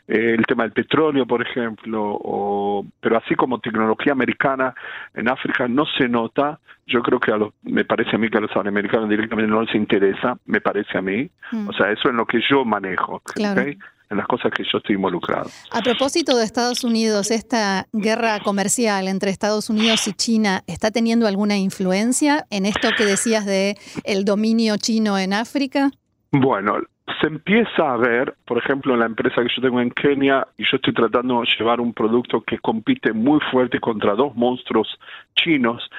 eh, 0.07 0.35
el 0.37 0.45
tema 0.45 0.63
del 0.63 0.71
petróleo, 0.71 1.25
por 1.25 1.41
ejemplo, 1.41 2.15
o, 2.23 2.85
pero 2.99 3.17
así 3.17 3.33
como 3.35 3.59
tecnología 3.59 4.13
americana 4.13 4.75
en 5.15 5.27
África 5.27 5.67
no 5.67 5.85
se 5.97 6.07
nota. 6.07 6.59
Yo 6.85 7.01
creo 7.01 7.19
que 7.19 7.31
a 7.31 7.37
los, 7.37 7.53
me 7.63 7.85
parece 7.85 8.15
a 8.15 8.19
mí 8.19 8.29
que 8.29 8.37
a 8.37 8.41
los 8.41 8.55
americanos 8.55 9.09
directamente 9.09 9.49
no 9.49 9.63
les 9.63 9.73
interesa, 9.73 10.37
me 10.45 10.61
parece 10.61 10.97
a 10.97 11.01
mí. 11.01 11.29
Mm. 11.51 11.69
O 11.69 11.73
sea, 11.73 11.91
eso 11.91 12.09
es 12.09 12.13
lo 12.13 12.27
que 12.27 12.39
yo 12.47 12.65
manejo. 12.65 13.21
Claro 13.33 13.63
en 14.13 14.17
las 14.17 14.27
cosas 14.27 14.51
que 14.51 14.63
yo 14.63 14.77
estoy 14.77 14.95
involucrado. 14.95 15.49
A 15.71 15.81
propósito 15.81 16.37
de 16.37 16.45
Estados 16.45 16.83
Unidos, 16.83 17.31
¿esta 17.31 17.87
guerra 17.91 18.39
comercial 18.39 19.07
entre 19.07 19.29
Estados 19.29 19.69
Unidos 19.69 20.07
y 20.07 20.13
China 20.13 20.63
está 20.67 20.91
teniendo 20.91 21.27
alguna 21.27 21.57
influencia 21.57 22.45
en 22.49 22.65
esto 22.65 22.89
que 22.97 23.05
decías 23.05 23.45
de 23.45 23.75
el 24.05 24.23
dominio 24.23 24.77
chino 24.77 25.17
en 25.17 25.33
África? 25.33 25.91
Bueno, 26.31 26.77
se 27.21 27.27
empieza 27.27 27.93
a 27.93 27.97
ver, 27.97 28.35
por 28.45 28.57
ejemplo, 28.57 28.93
en 28.93 29.01
la 29.01 29.05
empresa 29.05 29.41
que 29.41 29.49
yo 29.55 29.61
tengo 29.61 29.81
en 29.81 29.91
Kenia, 29.91 30.47
y 30.57 30.63
yo 30.63 30.77
estoy 30.77 30.93
tratando 30.93 31.41
de 31.41 31.47
llevar 31.59 31.81
un 31.81 31.93
producto 31.93 32.41
que 32.41 32.59
compite 32.59 33.13
muy 33.13 33.39
fuerte 33.51 33.79
contra 33.79 34.15
dos 34.15 34.35
monstruos 34.35 34.87
chinos, 35.35 35.89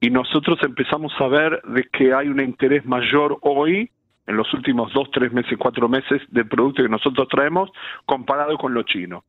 y 0.00 0.10
nosotros 0.10 0.58
empezamos 0.62 1.12
a 1.18 1.28
ver 1.28 1.60
de 1.62 1.84
que 1.92 2.14
hay 2.14 2.28
un 2.28 2.40
interés 2.40 2.84
mayor 2.84 3.38
hoy 3.42 3.90
en 4.26 4.36
los 4.36 4.52
últimos 4.54 4.92
dos, 4.92 5.10
tres 5.12 5.32
meses, 5.32 5.58
cuatro 5.58 5.88
meses 5.88 6.22
del 6.28 6.48
producto 6.48 6.82
que 6.82 6.88
nosotros 6.88 7.26
traemos 7.28 7.70
comparado 8.06 8.56
con 8.56 8.72
lo 8.74 8.82
chino. 8.82 9.24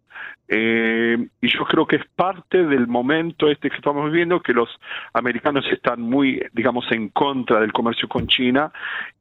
Eh, 0.47 1.17
y 1.41 1.47
yo 1.47 1.65
creo 1.65 1.87
que 1.87 1.95
es 1.95 2.05
parte 2.15 2.63
del 2.63 2.87
momento 2.87 3.49
este 3.49 3.69
que 3.69 3.77
estamos 3.77 4.11
viviendo, 4.11 4.41
que 4.41 4.53
los 4.53 4.69
americanos 5.13 5.65
están 5.71 6.01
muy, 6.01 6.43
digamos, 6.53 6.85
en 6.91 7.09
contra 7.09 7.59
del 7.59 7.71
comercio 7.71 8.07
con 8.07 8.27
China 8.27 8.71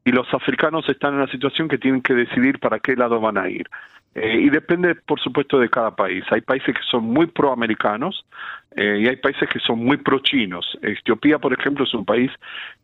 y 0.04 0.10
los 0.10 0.26
africanos 0.34 0.88
están 0.88 1.14
en 1.14 1.20
una 1.20 1.30
situación 1.30 1.68
que 1.68 1.78
tienen 1.78 2.02
que 2.02 2.14
decidir 2.14 2.58
para 2.58 2.80
qué 2.80 2.96
lado 2.96 3.20
van 3.20 3.38
a 3.38 3.48
ir. 3.48 3.68
Eh, 4.14 4.40
y 4.42 4.50
depende, 4.50 4.94
por 4.94 5.20
supuesto, 5.20 5.58
de 5.58 5.70
cada 5.70 5.96
país. 5.96 6.24
Hay 6.30 6.42
países 6.42 6.74
que 6.74 6.82
son 6.90 7.04
muy 7.04 7.26
proamericanos 7.26 8.26
eh, 8.76 8.98
y 9.00 9.08
hay 9.08 9.16
países 9.16 9.48
que 9.48 9.58
son 9.60 9.78
muy 9.78 9.96
pro-chinos. 9.96 10.78
Etiopía, 10.82 11.38
por 11.38 11.52
ejemplo, 11.54 11.84
es 11.84 11.94
un 11.94 12.04
país 12.04 12.30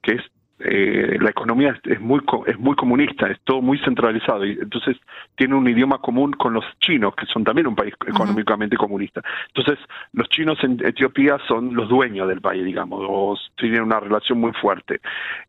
que 0.02 0.14
es 0.14 0.22
eh, 0.60 1.16
la 1.20 1.30
economía 1.30 1.78
es 1.84 2.00
muy 2.00 2.20
es 2.46 2.58
muy 2.58 2.74
comunista, 2.74 3.28
es 3.28 3.38
todo 3.44 3.62
muy 3.62 3.78
centralizado 3.78 4.44
y 4.44 4.52
entonces 4.52 4.96
tiene 5.36 5.54
un 5.54 5.68
idioma 5.68 5.98
común 5.98 6.32
con 6.32 6.52
los 6.52 6.64
chinos, 6.80 7.14
que 7.14 7.26
son 7.26 7.44
también 7.44 7.66
un 7.66 7.76
país 7.76 7.94
económicamente 8.06 8.76
comunista. 8.76 9.22
Entonces, 9.54 9.78
los 10.12 10.28
chinos 10.28 10.58
en 10.62 10.84
Etiopía 10.84 11.38
son 11.46 11.74
los 11.74 11.88
dueños 11.88 12.28
del 12.28 12.40
país, 12.40 12.64
digamos, 12.64 13.00
o 13.08 13.36
tienen 13.56 13.82
una 13.82 14.00
relación 14.00 14.40
muy 14.40 14.52
fuerte. 14.52 15.00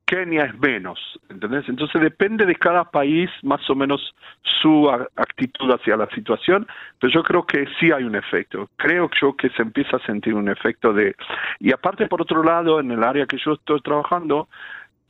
Kenia 0.05 0.45
es 0.45 0.59
menos, 0.59 0.99
¿entendés? 1.29 1.67
Entonces 1.69 2.01
depende 2.01 2.45
de 2.45 2.55
cada 2.55 2.83
país 2.85 3.29
más 3.43 3.67
o 3.69 3.75
menos 3.75 4.15
su 4.43 4.89
actitud 4.89 5.71
hacia 5.71 5.97
la 5.97 6.07
situación, 6.09 6.67
pero 6.99 7.13
yo 7.13 7.23
creo 7.23 7.45
que 7.45 7.67
sí 7.79 7.91
hay 7.91 8.03
un 8.03 8.15
efecto. 8.15 8.69
Creo 8.77 9.09
yo 9.19 9.35
que 9.35 9.49
se 9.49 9.61
empieza 9.61 9.97
a 9.97 10.05
sentir 10.05 10.33
un 10.33 10.49
efecto 10.49 10.93
de... 10.93 11.15
Y 11.59 11.71
aparte, 11.71 12.07
por 12.07 12.21
otro 12.21 12.43
lado, 12.43 12.79
en 12.79 12.91
el 12.91 13.03
área 13.03 13.25
que 13.25 13.37
yo 13.37 13.53
estoy 13.53 13.81
trabajando, 13.81 14.47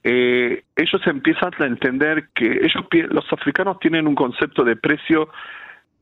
eh, 0.03 0.63
ellos 0.75 1.01
empiezan 1.06 1.51
a 1.60 1.65
entender 1.65 2.29
que 2.34 2.46
ellos 2.46 2.86
los 3.10 3.25
africanos 3.34 3.79
tienen 3.79 4.08
un 4.08 4.15
concepto 4.15 4.63
de 4.63 4.75
precio 4.75 5.29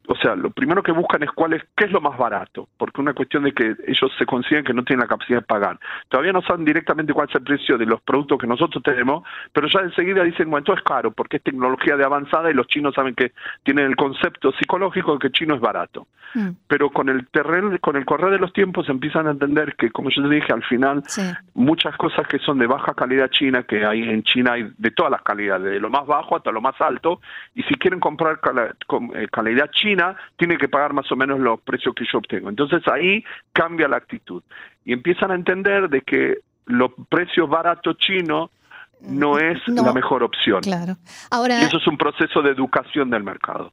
o 0.07 0.15
sea, 0.15 0.35
lo 0.35 0.49
primero 0.51 0.81
que 0.81 0.93
buscan 0.93 1.21
es 1.23 1.31
cuál 1.31 1.53
es, 1.53 1.63
qué 1.75 1.85
es 1.85 1.91
lo 1.91 1.99
más 1.99 2.17
barato, 2.17 2.69
porque 2.77 3.01
una 3.01 3.13
cuestión 3.13 3.43
de 3.43 3.51
que 3.51 3.75
ellos 3.87 4.11
se 4.17 4.25
consiguen 4.25 4.63
que 4.63 4.73
no 4.73 4.83
tienen 4.83 5.01
la 5.01 5.07
capacidad 5.07 5.39
de 5.39 5.45
pagar. 5.45 5.77
Todavía 6.07 6.31
no 6.31 6.41
saben 6.41 6.63
directamente 6.63 7.13
cuál 7.13 7.27
es 7.27 7.35
el 7.35 7.43
precio 7.43 7.77
de 7.77 7.85
los 7.85 8.01
productos 8.01 8.39
que 8.39 8.47
nosotros 8.47 8.81
tenemos, 8.83 9.23
pero 9.51 9.67
ya 9.67 9.81
enseguida 9.81 10.23
dicen, 10.23 10.49
bueno, 10.49 10.63
esto 10.63 10.73
es 10.73 10.81
caro, 10.83 11.11
porque 11.11 11.37
es 11.37 11.43
tecnología 11.43 11.97
de 11.97 12.05
avanzada 12.05 12.49
y 12.49 12.53
los 12.53 12.67
chinos 12.67 12.95
saben 12.95 13.15
que 13.15 13.33
tienen 13.63 13.85
el 13.85 13.95
concepto 13.97 14.53
psicológico 14.53 15.13
de 15.13 15.19
que 15.19 15.31
chino 15.31 15.55
es 15.55 15.61
barato. 15.61 16.07
Mm. 16.33 16.49
Pero 16.67 16.89
con 16.89 17.09
el 17.09 17.27
terreno, 17.27 17.77
con 17.79 17.95
el 17.95 18.05
correr 18.05 18.31
de 18.31 18.39
los 18.39 18.53
tiempos 18.53 18.87
empiezan 18.89 19.27
a 19.27 19.31
entender 19.31 19.75
que, 19.75 19.91
como 19.91 20.09
yo 20.09 20.23
te 20.23 20.29
dije, 20.29 20.53
al 20.53 20.63
final, 20.63 21.03
muchas 21.53 21.95
cosas 21.97 22.27
que 22.27 22.39
son 22.39 22.59
de 22.59 22.67
baja 22.67 22.93
calidad 22.93 23.29
china, 23.29 23.63
que 23.63 23.85
hay 23.85 24.03
en 24.03 24.23
China 24.23 24.53
hay 24.53 24.71
de 24.77 24.91
todas 24.91 25.11
las 25.11 25.21
calidades, 25.21 25.71
de 25.71 25.79
lo 25.79 25.89
más 25.89 26.05
bajo 26.05 26.35
hasta 26.35 26.51
lo 26.51 26.61
más 26.61 26.79
alto, 26.79 27.21
y 27.55 27.63
si 27.63 27.75
quieren 27.75 27.99
comprar 27.99 28.39
eh, 29.15 29.27
calidad 29.31 29.69
china, 29.71 29.96
tiene 30.37 30.57
que 30.57 30.69
pagar 30.69 30.93
más 30.93 31.11
o 31.11 31.15
menos 31.15 31.39
los 31.39 31.61
precios 31.61 31.93
que 31.95 32.05
yo 32.11 32.19
obtengo. 32.19 32.49
Entonces 32.49 32.81
ahí 32.87 33.23
cambia 33.53 33.87
la 33.87 33.97
actitud 33.97 34.43
y 34.85 34.93
empiezan 34.93 35.31
a 35.31 35.35
entender 35.35 35.89
de 35.89 36.01
que 36.01 36.37
los 36.65 36.91
precios 37.09 37.49
baratos 37.49 37.97
chinos 37.97 38.51
no 39.01 39.37
es 39.37 39.57
la 39.67 39.93
mejor 39.93 40.23
opción. 40.23 40.61
Claro. 40.61 40.97
Ahora, 41.29 41.61
y 41.61 41.65
eso 41.65 41.77
es 41.77 41.87
un 41.87 41.97
proceso 41.97 42.41
de 42.41 42.51
educación 42.51 43.09
del 43.09 43.23
mercado. 43.23 43.71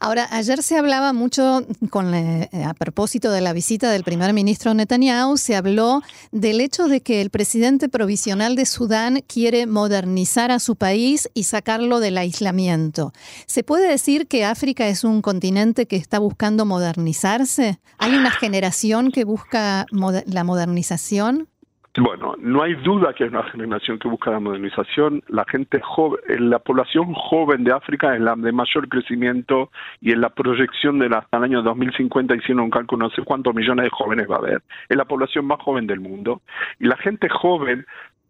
Ahora, 0.00 0.26
ayer 0.30 0.62
se 0.62 0.78
hablaba 0.78 1.12
mucho, 1.12 1.60
con 1.90 2.14
eh, 2.14 2.48
a 2.64 2.72
propósito 2.74 3.30
de 3.30 3.40
la 3.40 3.52
visita 3.52 3.90
del 3.90 4.02
primer 4.02 4.32
ministro 4.32 4.72
Netanyahu, 4.72 5.36
se 5.36 5.56
habló 5.56 6.02
del 6.32 6.60
hecho 6.60 6.88
de 6.88 7.02
que 7.02 7.20
el 7.20 7.30
presidente 7.30 7.88
provisional 7.88 8.56
de 8.56 8.66
Sudán 8.66 9.22
quiere 9.26 9.66
modernizar 9.66 10.50
a 10.50 10.58
su 10.58 10.76
país 10.76 11.28
y 11.34 11.42
sacarlo 11.42 12.00
del 12.00 12.16
aislamiento. 12.16 13.12
¿Se 13.46 13.62
puede 13.62 13.88
decir 13.88 14.26
que 14.26 14.44
África 14.44 14.86
es 14.88 15.04
un 15.04 15.22
continente 15.22 15.86
que 15.86 15.96
está 15.96 16.18
buscando 16.18 16.64
modernizarse? 16.64 17.78
¿Hay 17.98 18.14
una 18.14 18.30
generación 18.30 19.10
que 19.10 19.24
busca 19.24 19.86
la 19.90 20.44
modernización? 20.44 21.48
Bueno, 21.98 22.34
no 22.38 22.62
hay 22.62 22.74
duda 22.74 23.14
que 23.14 23.24
hay 23.24 23.30
una 23.30 23.44
generación 23.44 23.98
que 23.98 24.06
busca 24.06 24.30
la 24.30 24.38
modernización. 24.38 25.22
La 25.28 25.46
gente 25.50 25.80
joven, 25.80 26.20
eh, 26.28 26.38
la 26.38 26.58
población 26.58 27.14
joven 27.14 27.64
de 27.64 27.72
África 27.72 28.14
es 28.14 28.20
la 28.20 28.36
de 28.36 28.52
mayor 28.52 28.86
crecimiento 28.88 29.70
y 30.02 30.12
en 30.12 30.20
la 30.20 30.28
proyección 30.28 30.98
de 30.98 31.06
hasta 31.06 31.38
el 31.38 31.44
año 31.44 31.62
2050 31.62 32.36
hicieron 32.36 32.64
un 32.64 32.70
cálculo, 32.70 33.06
no 33.06 33.10
sé 33.10 33.22
cuántos 33.22 33.54
millones 33.54 33.84
de 33.84 33.90
jóvenes 33.90 34.26
va 34.30 34.34
a 34.34 34.38
haber. 34.38 34.62
Es 34.90 34.96
la 34.96 35.06
población 35.06 35.46
más 35.46 35.58
joven 35.62 35.86
del 35.86 36.00
mundo. 36.00 36.42
Y 36.78 36.86
la 36.86 36.98
gente 36.98 37.30
joven 37.30 37.86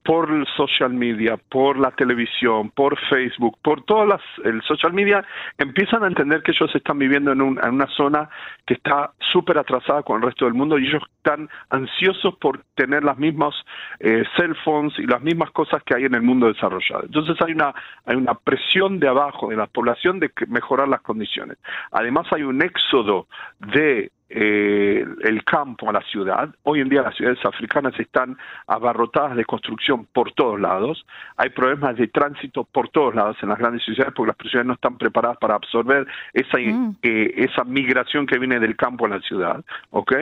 por 0.06 0.30
el 0.30 0.46
social 0.56 0.94
media, 0.94 1.36
por 1.36 1.76
la 1.78 1.90
televisión, 1.90 2.70
por 2.70 2.96
Facebook, 3.10 3.58
por 3.60 3.82
todas 3.82 4.06
las 4.08 4.20
el 4.44 4.62
social 4.62 4.92
media, 4.92 5.24
empiezan 5.58 6.04
a 6.04 6.06
entender 6.06 6.42
que 6.42 6.52
ellos 6.52 6.72
están 6.74 6.98
viviendo 6.98 7.32
en, 7.32 7.40
una 7.42 7.86
zona 7.88 8.30
que 8.64 8.74
está 8.74 9.10
súper 9.32 9.58
atrasada 9.58 10.04
con 10.04 10.18
el 10.18 10.22
resto 10.22 10.44
del 10.44 10.54
mundo 10.54 10.78
y 10.78 10.86
ellos 10.86 11.02
están 11.16 11.48
ansiosos 11.70 12.36
por 12.36 12.62
tener 12.76 13.02
las 13.02 13.18
mismas 13.18 13.52
eh, 13.98 14.22
cell 14.36 14.52
phones 14.64 14.96
y 14.98 15.06
las 15.06 15.20
mismas 15.22 15.50
cosas 15.50 15.82
que 15.82 15.96
hay 15.96 16.04
en 16.04 16.14
el 16.14 16.22
mundo 16.22 16.46
desarrollado. 16.46 17.02
Entonces 17.04 17.36
hay 17.44 17.52
una 17.52 17.74
hay 18.04 18.14
una 18.14 18.34
presión 18.34 19.00
de 19.00 19.08
abajo 19.08 19.48
de 19.48 19.56
la 19.56 19.66
población 19.66 20.20
de 20.20 20.30
mejorar 20.46 20.86
las 20.86 21.00
condiciones. 21.00 21.58
Además 21.90 22.26
hay 22.30 22.44
un 22.44 22.62
éxodo 22.62 23.26
de 23.58 24.12
eh, 24.28 25.04
el 25.22 25.44
campo 25.44 25.88
a 25.88 25.92
la 25.92 26.02
ciudad. 26.02 26.48
Hoy 26.64 26.80
en 26.80 26.88
día 26.88 27.02
las 27.02 27.14
ciudades 27.14 27.38
africanas 27.44 27.94
están 27.98 28.36
abarrotadas 28.66 29.36
de 29.36 29.44
construcción 29.44 30.06
por 30.12 30.32
todos 30.32 30.60
lados. 30.60 31.06
Hay 31.36 31.50
problemas 31.50 31.96
de 31.96 32.08
tránsito 32.08 32.64
por 32.64 32.88
todos 32.88 33.14
lados 33.14 33.36
en 33.42 33.50
las 33.50 33.58
grandes 33.58 33.84
ciudades 33.84 34.12
porque 34.14 34.32
las 34.36 34.50
ciudades 34.50 34.66
no 34.66 34.74
están 34.74 34.98
preparadas 34.98 35.38
para 35.38 35.54
absorber 35.54 36.06
esa, 36.32 36.58
mm. 36.58 36.96
eh, 37.02 37.34
esa 37.36 37.64
migración 37.64 38.26
que 38.26 38.38
viene 38.38 38.58
del 38.58 38.76
campo 38.76 39.06
a 39.06 39.10
la 39.10 39.20
ciudad. 39.20 39.64
¿ok? 39.90 40.12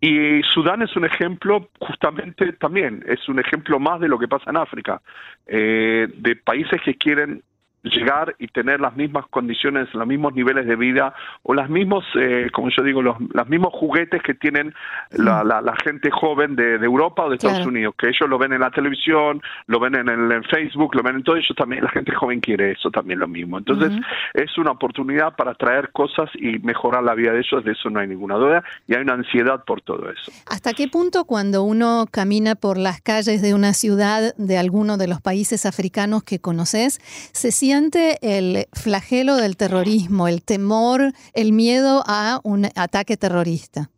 Y 0.00 0.42
Sudán 0.42 0.82
es 0.82 0.94
un 0.94 1.04
ejemplo, 1.04 1.68
justamente 1.80 2.52
también, 2.52 3.02
es 3.08 3.28
un 3.28 3.38
ejemplo 3.38 3.78
más 3.80 4.00
de 4.00 4.08
lo 4.08 4.18
que 4.18 4.28
pasa 4.28 4.50
en 4.50 4.58
África, 4.58 5.00
eh, 5.46 6.06
de 6.16 6.36
países 6.36 6.80
que 6.84 6.96
quieren 6.96 7.42
llegar 7.90 8.34
y 8.38 8.48
tener 8.48 8.80
las 8.80 8.96
mismas 8.96 9.26
condiciones, 9.28 9.92
los 9.94 10.06
mismos 10.06 10.34
niveles 10.34 10.66
de 10.66 10.76
vida 10.76 11.14
o 11.42 11.54
las 11.54 11.68
mismos, 11.70 12.04
eh, 12.18 12.48
como 12.52 12.68
yo 12.70 12.82
digo, 12.82 13.02
los, 13.02 13.16
mismos 13.48 13.72
juguetes 13.74 14.22
que 14.22 14.34
tienen 14.34 14.74
la, 15.10 15.44
la, 15.44 15.74
gente 15.84 16.10
joven 16.10 16.56
de, 16.56 16.74
Europa 16.76 17.24
o 17.24 17.30
de 17.30 17.36
Estados 17.36 17.66
Unidos, 17.66 17.94
que 17.96 18.08
ellos 18.08 18.28
lo 18.28 18.38
ven 18.38 18.52
en 18.52 18.60
la 18.60 18.70
televisión, 18.70 19.40
lo 19.66 19.78
ven 19.78 19.94
en, 19.94 20.08
el, 20.08 20.44
Facebook, 20.46 20.94
lo 20.94 21.02
ven 21.02 21.16
en 21.16 21.22
todo, 21.22 21.36
ellos 21.36 21.54
también, 21.56 21.84
la 21.84 21.90
gente 21.90 22.12
joven 22.14 22.40
quiere 22.40 22.72
eso 22.72 22.90
también 22.90 23.20
lo 23.20 23.28
mismo. 23.28 23.58
Entonces, 23.58 23.92
es 24.34 24.58
una 24.58 24.72
oportunidad 24.72 25.36
para 25.36 25.54
traer 25.54 25.90
cosas 25.92 26.28
y 26.34 26.58
mejorar 26.58 27.04
la 27.04 27.14
vida 27.14 27.32
de 27.32 27.40
ellos, 27.40 27.64
de 27.64 27.72
eso 27.72 27.90
no 27.90 28.00
hay 28.00 28.08
ninguna 28.08 28.36
duda, 28.36 28.64
y 28.86 28.94
hay 28.94 29.02
una 29.02 29.14
ansiedad 29.14 29.64
por 29.64 29.80
todo 29.82 30.10
eso. 30.10 30.32
¿Hasta 30.50 30.72
qué 30.72 30.88
punto 30.88 31.24
cuando 31.24 31.62
uno 31.62 32.06
camina 32.10 32.54
por 32.54 32.78
las 32.78 33.00
calles 33.00 33.42
de 33.42 33.54
una 33.54 33.74
ciudad 33.74 34.34
de 34.36 34.58
alguno 34.58 34.96
de 34.96 35.08
los 35.08 35.20
países 35.20 35.66
africanos 35.66 36.24
que 36.24 36.40
conoces, 36.40 36.98
se 37.32 37.52
siente 37.52 37.75
el 38.22 38.66
flagelo 38.72 39.36
del 39.36 39.56
terrorismo, 39.56 40.28
el 40.28 40.42
temor, 40.44 41.12
el 41.34 41.52
miedo 41.52 42.02
a 42.06 42.40
un 42.42 42.66
ataque 42.76 43.16
terrorista? 43.16 43.88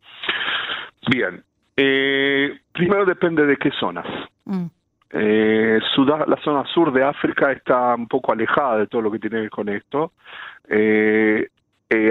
Bien, 1.09 1.43
eh, 1.75 2.59
primero 2.73 3.05
depende 3.05 3.45
de 3.45 3.57
qué 3.57 3.71
zonas. 3.79 4.05
Mm. 4.45 4.65
Eh, 5.11 5.79
la 6.27 6.37
zona 6.43 6.65
sur 6.65 6.91
de 6.93 7.03
África 7.03 7.51
está 7.51 7.95
un 7.95 8.07
poco 8.07 8.31
alejada 8.31 8.77
de 8.77 8.87
todo 8.87 9.01
lo 9.01 9.11
que 9.11 9.19
tiene 9.19 9.37
que 9.37 9.41
ver 9.41 9.49
con 9.49 9.69
esto. 9.69 10.11
Eh, 10.67 11.47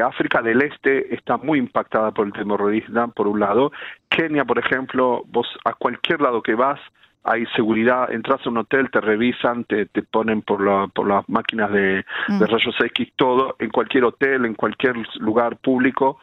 África 0.05 0.43
del 0.43 0.63
Este 0.63 1.15
está 1.15 1.37
muy 1.37 1.59
impactada 1.59 2.11
por 2.11 2.27
el 2.27 2.33
terrorismo, 2.33 3.13
por 3.13 3.29
un 3.29 3.39
lado. 3.39 3.71
Kenia, 4.09 4.45
por 4.45 4.59
ejemplo, 4.59 5.23
vos 5.27 5.47
a 5.65 5.75
cualquier 5.75 6.21
lado 6.21 6.43
que 6.43 6.55
vas, 6.55 6.81
hay 7.29 7.45
seguridad, 7.55 8.11
entras 8.13 8.45
a 8.45 8.51
un 8.51 8.59
hotel, 8.59 8.91
te 8.91 9.01
revisan, 9.01 9.65
te, 9.65 9.87
te 9.87 10.03
ponen 10.03 10.43
por, 10.43 10.65
la, 10.65 10.89
por 10.89 11.07
las 11.07 11.29
máquinas 11.29 11.71
de, 11.73 11.81
de, 11.81 12.05
mm. 12.29 12.43
rayos 12.43 12.75
X, 12.81 13.13
todo, 13.17 13.57
en 13.59 13.71
cualquier 13.71 14.05
hotel, 14.05 14.45
en 14.45 14.55
cualquier 14.55 14.97
lugar 15.21 15.57
público, 15.59 16.19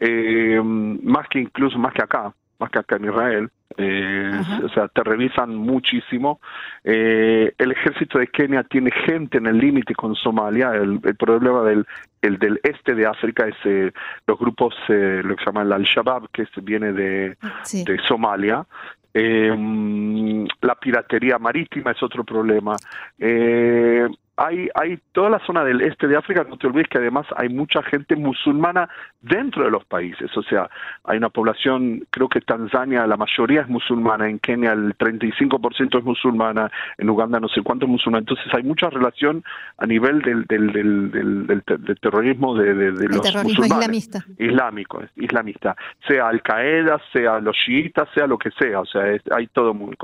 eh, 0.00 0.60
más 0.62 1.28
que 1.28 1.40
incluso, 1.40 1.78
más 1.78 1.92
que 1.92 2.02
acá, 2.02 2.32
más 2.58 2.70
que 2.70 2.78
acá 2.78 2.96
en 2.96 3.04
Israel. 3.04 3.50
Eh, 3.76 4.40
o 4.64 4.68
sea, 4.70 4.88
te 4.88 5.04
revisan 5.04 5.54
muchísimo. 5.54 6.40
Eh, 6.82 7.52
el 7.58 7.72
ejército 7.72 8.18
de 8.18 8.26
Kenia 8.26 8.64
tiene 8.64 8.90
gente 8.90 9.38
en 9.38 9.46
el 9.46 9.58
límite 9.58 9.94
con 9.94 10.16
Somalia. 10.16 10.72
El, 10.74 11.00
problema 11.16 11.62
del, 11.62 11.86
el 12.22 12.38
del 12.38 12.58
este 12.64 12.94
de 12.94 13.06
África 13.06 13.46
es 13.46 13.54
eh, 13.64 13.92
los 14.26 14.38
grupos, 14.38 14.74
lo 14.88 15.36
que 15.36 15.44
se 15.44 15.46
llama 15.46 15.62
el 15.62 15.72
Al-Shabaab, 15.72 16.28
que 16.32 16.46
viene 16.62 16.92
de, 16.92 17.36
de 17.72 17.98
Somalia. 18.08 18.66
Eh, 19.14 20.46
la 20.60 20.74
piratería 20.74 21.38
marítima 21.38 21.92
es 21.92 22.02
otro 22.02 22.24
problema. 22.24 22.76
Eh, 23.18 24.06
hay, 24.38 24.68
hay 24.74 24.98
toda 25.12 25.30
la 25.30 25.40
zona 25.40 25.64
del 25.64 25.80
este 25.80 26.06
de 26.06 26.16
África, 26.16 26.46
no 26.48 26.56
te 26.56 26.68
olvides 26.68 26.88
que 26.88 26.98
además 26.98 27.26
hay 27.36 27.48
mucha 27.48 27.82
gente 27.82 28.14
musulmana 28.14 28.88
dentro 29.20 29.64
de 29.64 29.70
los 29.70 29.84
países, 29.84 30.34
o 30.36 30.42
sea, 30.42 30.70
hay 31.04 31.18
una 31.18 31.28
población, 31.28 32.06
creo 32.10 32.28
que 32.28 32.40
Tanzania 32.40 33.06
la 33.06 33.16
mayoría 33.16 33.62
es 33.62 33.68
musulmana, 33.68 34.28
en 34.28 34.38
Kenia 34.38 34.72
el 34.72 34.96
35% 34.96 35.98
es 35.98 36.04
musulmana, 36.04 36.70
en 36.98 37.10
Uganda 37.10 37.40
no 37.40 37.48
sé 37.48 37.62
cuánto 37.62 37.86
es 37.86 37.90
musulmana, 37.90 38.20
entonces 38.20 38.46
hay 38.54 38.62
mucha 38.62 38.88
relación 38.90 39.42
a 39.76 39.86
nivel 39.86 40.22
del, 40.22 40.44
del, 40.44 40.72
del, 40.72 41.10
del, 41.10 42.00
terrorismo 42.00 42.54
de, 42.54 42.74
de, 42.74 42.92
de 42.92 43.08
los 43.08 43.20
terrorismo 43.20 43.64
islamista. 43.64 44.24
islámico, 44.38 45.02
islamista, 45.16 45.76
sea 46.06 46.28
Al 46.28 46.42
Qaeda, 46.42 47.00
sea 47.12 47.40
los 47.40 47.56
chiitas, 47.56 48.08
sea 48.14 48.28
lo 48.28 48.38
que 48.38 48.50
sea, 48.52 48.80
o 48.80 48.86
sea, 48.86 49.02
hay 49.32 49.48
todo 49.48 49.74
muy 49.74 49.96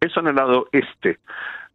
Eso 0.00 0.20
en 0.20 0.26
el 0.28 0.34
lado 0.34 0.68
este. 0.72 1.18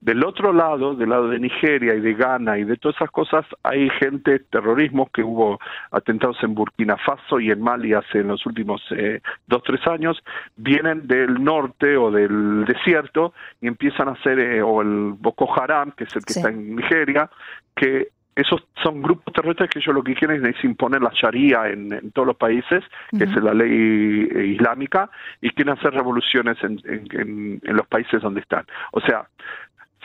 Del 0.04 0.22
otro 0.26 0.52
lado, 0.52 0.96
del 0.96 1.12
lado 1.12 1.30
de 1.30 1.40
Nigeria 1.40 1.96
y 1.96 2.02
de 2.02 2.14
Ghana 2.14 2.58
y 2.58 2.66
de 2.66 2.76
todas 2.76 2.98
esas 2.98 3.10
cosas, 3.10 3.46
hay 3.64 3.90
gente, 4.02 4.40
terrorismo, 4.40 5.10
que 5.14 5.24
hubo 5.24 5.60
atentados 5.92 6.36
en 6.44 6.54
Burkina 6.54 6.98
Faso 6.98 7.40
y 7.40 7.52
en 7.52 7.62
Mali 7.62 7.94
hace 7.94 8.20
en 8.20 8.28
los 8.28 8.46
últimos 8.46 8.82
eh, 8.92 9.22
dos, 9.48 9.64
tres 9.64 9.80
años, 9.88 10.22
vienen 10.58 11.08
del 11.08 11.42
norte 11.42 11.96
o 11.96 12.12
del 12.12 12.66
desierto 12.66 13.34
y 13.62 13.68
empiezan 13.68 14.10
a 14.10 14.12
hacer, 14.12 14.40
eh, 14.40 14.62
o 14.62 14.82
el 14.82 15.14
Boko 15.18 15.50
Haram, 15.58 15.92
que 15.92 16.04
es 16.04 16.14
el 16.18 16.26
que 16.26 16.34
está 16.34 16.50
en 16.50 16.76
Nigeria, 16.76 17.30
que 17.74 18.10
esos 18.36 18.62
son 18.82 19.02
grupos 19.02 19.34
terroristas 19.34 19.70
que 19.70 19.80
ellos 19.80 19.96
lo 19.96 20.04
que 20.04 20.16
quieren 20.16 20.46
es 20.46 20.62
imponer 20.64 21.02
la 21.02 21.12
Sharia 21.14 21.70
en, 21.70 22.12
todos 22.12 22.28
los 22.28 22.36
países, 22.36 22.84
que 23.18 23.24
es 23.24 23.36
la 23.36 23.54
ley 23.54 24.28
eh, 24.36 24.46
islámica, 24.48 25.10
y 25.40 25.52
quieren 25.52 25.78
hacer 25.78 25.94
revoluciones 25.94 26.58
en, 26.64 26.80
en, 26.84 27.62
los 27.64 27.88
países 27.88 28.22
donde 28.22 28.42
están. 28.42 28.66
O 28.92 29.00
sea, 29.02 29.28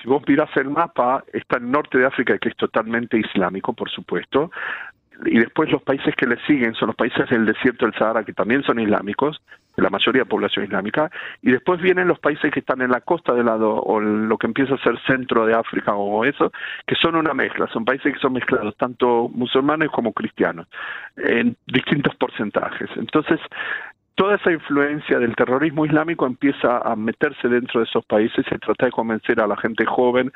si 0.00 0.09
vos 0.09 0.23
mirás 0.26 0.50
el 0.57 0.71
mapa, 0.71 1.25
está 1.33 1.59
el 1.59 1.71
norte 1.71 1.99
de 1.99 2.07
África, 2.07 2.38
que 2.38 2.50
es 2.50 2.57
totalmente 2.57 3.19
islámico, 3.19 3.73
por 3.73 3.90
supuesto, 3.90 4.50
y 5.25 5.38
después 5.38 5.71
los 5.71 5.83
países 5.83 6.14
que 6.14 6.26
le 6.26 6.37
siguen 6.47 6.75
son 6.75 6.88
los 6.88 6.97
países 6.97 7.28
del 7.28 7.45
desierto 7.45 7.87
del 7.87 7.95
Sahara, 7.95 8.25
que 8.25 8.33
también 8.33 8.62
son 8.62 8.78
islámicos, 8.78 9.40
la 9.76 9.90
mayoría 9.90 10.23
de 10.23 10.26
población 10.26 10.64
islámica, 10.64 11.11
y 11.43 11.50
después 11.50 11.81
vienen 11.81 12.09
los 12.09 12.19
países 12.19 12.52
que 12.52 12.61
están 12.61 12.83
en 12.83 12.90
la 12.90 13.00
costa 13.00 13.33
del 13.33 13.47
lado, 13.47 13.81
o 13.81 14.00
lo 14.00 14.37
que 14.37 14.47
empieza 14.47 14.75
a 14.75 14.83
ser 14.83 14.99
centro 15.07 15.47
de 15.47 15.55
África 15.55 15.95
o 15.95 16.25
eso, 16.25 16.52
que 16.87 16.95
son 16.97 17.17
una 17.17 17.35
mezcla, 17.35 17.67
son 17.73 17.85
países 17.85 18.12
que 18.12 18.21
son 18.21 18.33
mezclados, 18.33 18.76
tanto 18.76 19.28
musulmanes 19.28 19.90
como 19.90 20.12
cristianos, 20.12 20.67
en 21.17 21.57
distintos 21.67 22.14
porcentajes. 22.17 22.90
Entonces, 22.97 23.40
toda 24.19 24.35
esa 24.35 24.51
influencia 24.51 25.21
del 25.21 25.37
terrorismo 25.37 25.87
islámico 25.87 26.27
empieza 26.27 26.79
a 26.79 26.97
meterse 26.97 27.49
dentro 27.49 27.81
de 27.81 27.87
esos 27.87 28.05
países 28.05 28.45
y 28.51 28.59
trata 28.59 28.87
de 28.87 28.91
convencer 28.91 29.41
a 29.41 29.47
la 29.47 29.57
gente 29.57 29.87
joven 29.87 30.33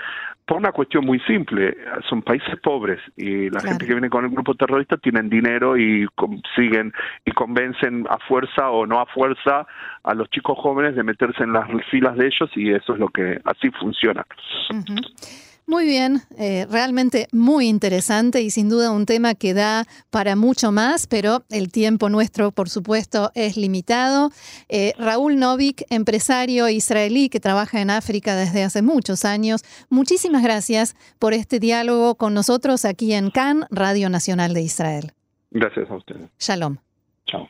por 0.46 0.58
una 0.58 0.70
cuestión 0.70 1.04
muy 1.04 1.18
simple. 1.20 1.76
Son 2.08 2.22
países 2.22 2.60
pobres 2.62 3.00
y 3.16 3.50
la 3.50 3.58
gente 3.60 3.84
que 3.84 3.92
viene 3.92 4.08
con 4.08 4.24
el 4.24 4.30
grupo 4.30 4.54
terrorista 4.54 4.96
tienen 4.98 5.28
dinero 5.28 5.76
y 5.76 6.06
consiguen 6.14 6.92
y 7.24 7.32
convencen 7.32 8.06
a 8.08 8.18
fuerza 8.18 8.70
o 8.70 8.86
no 8.86 9.00
a 9.00 9.06
fuerza 9.06 9.66
a 10.04 10.14
los 10.14 10.30
chicos 10.30 10.56
jóvenes 10.58 10.94
de 10.94 11.02
meterse 11.02 11.42
en 11.42 11.52
las 11.52 11.68
filas 11.90 12.16
de 12.16 12.26
ellos 12.26 12.50
y 12.54 12.70
eso 12.70 12.94
es 12.94 13.00
lo 13.00 13.08
que 13.08 13.40
así 13.44 13.68
funciona. 13.72 14.24
Muy 15.66 15.86
bien, 15.86 16.22
eh, 16.38 16.66
realmente 16.68 17.28
muy 17.32 17.68
interesante 17.68 18.42
y 18.42 18.50
sin 18.50 18.68
duda 18.68 18.90
un 18.90 19.06
tema 19.06 19.34
que 19.34 19.54
da 19.54 19.84
para 20.10 20.34
mucho 20.34 20.72
más, 20.72 21.06
pero 21.06 21.44
el 21.50 21.70
tiempo 21.70 22.08
nuestro, 22.08 22.50
por 22.50 22.68
supuesto, 22.68 23.30
es 23.34 23.56
limitado. 23.56 24.30
Eh, 24.68 24.92
Raúl 24.98 25.38
Novik, 25.38 25.84
empresario 25.88 26.68
israelí 26.68 27.28
que 27.28 27.40
trabaja 27.40 27.80
en 27.80 27.90
África 27.90 28.34
desde 28.34 28.64
hace 28.64 28.82
muchos 28.82 29.24
años, 29.24 29.62
muchísimas 29.88 30.42
gracias 30.42 30.96
por 31.18 31.32
este 31.32 31.60
diálogo 31.60 32.16
con 32.16 32.34
nosotros 32.34 32.84
aquí 32.84 33.12
en 33.12 33.30
CAN, 33.30 33.66
Radio 33.70 34.10
Nacional 34.10 34.54
de 34.54 34.62
Israel. 34.62 35.12
Gracias 35.52 35.88
a 35.90 35.94
ustedes. 35.94 36.28
Shalom. 36.38 36.78
Chao. 37.26 37.46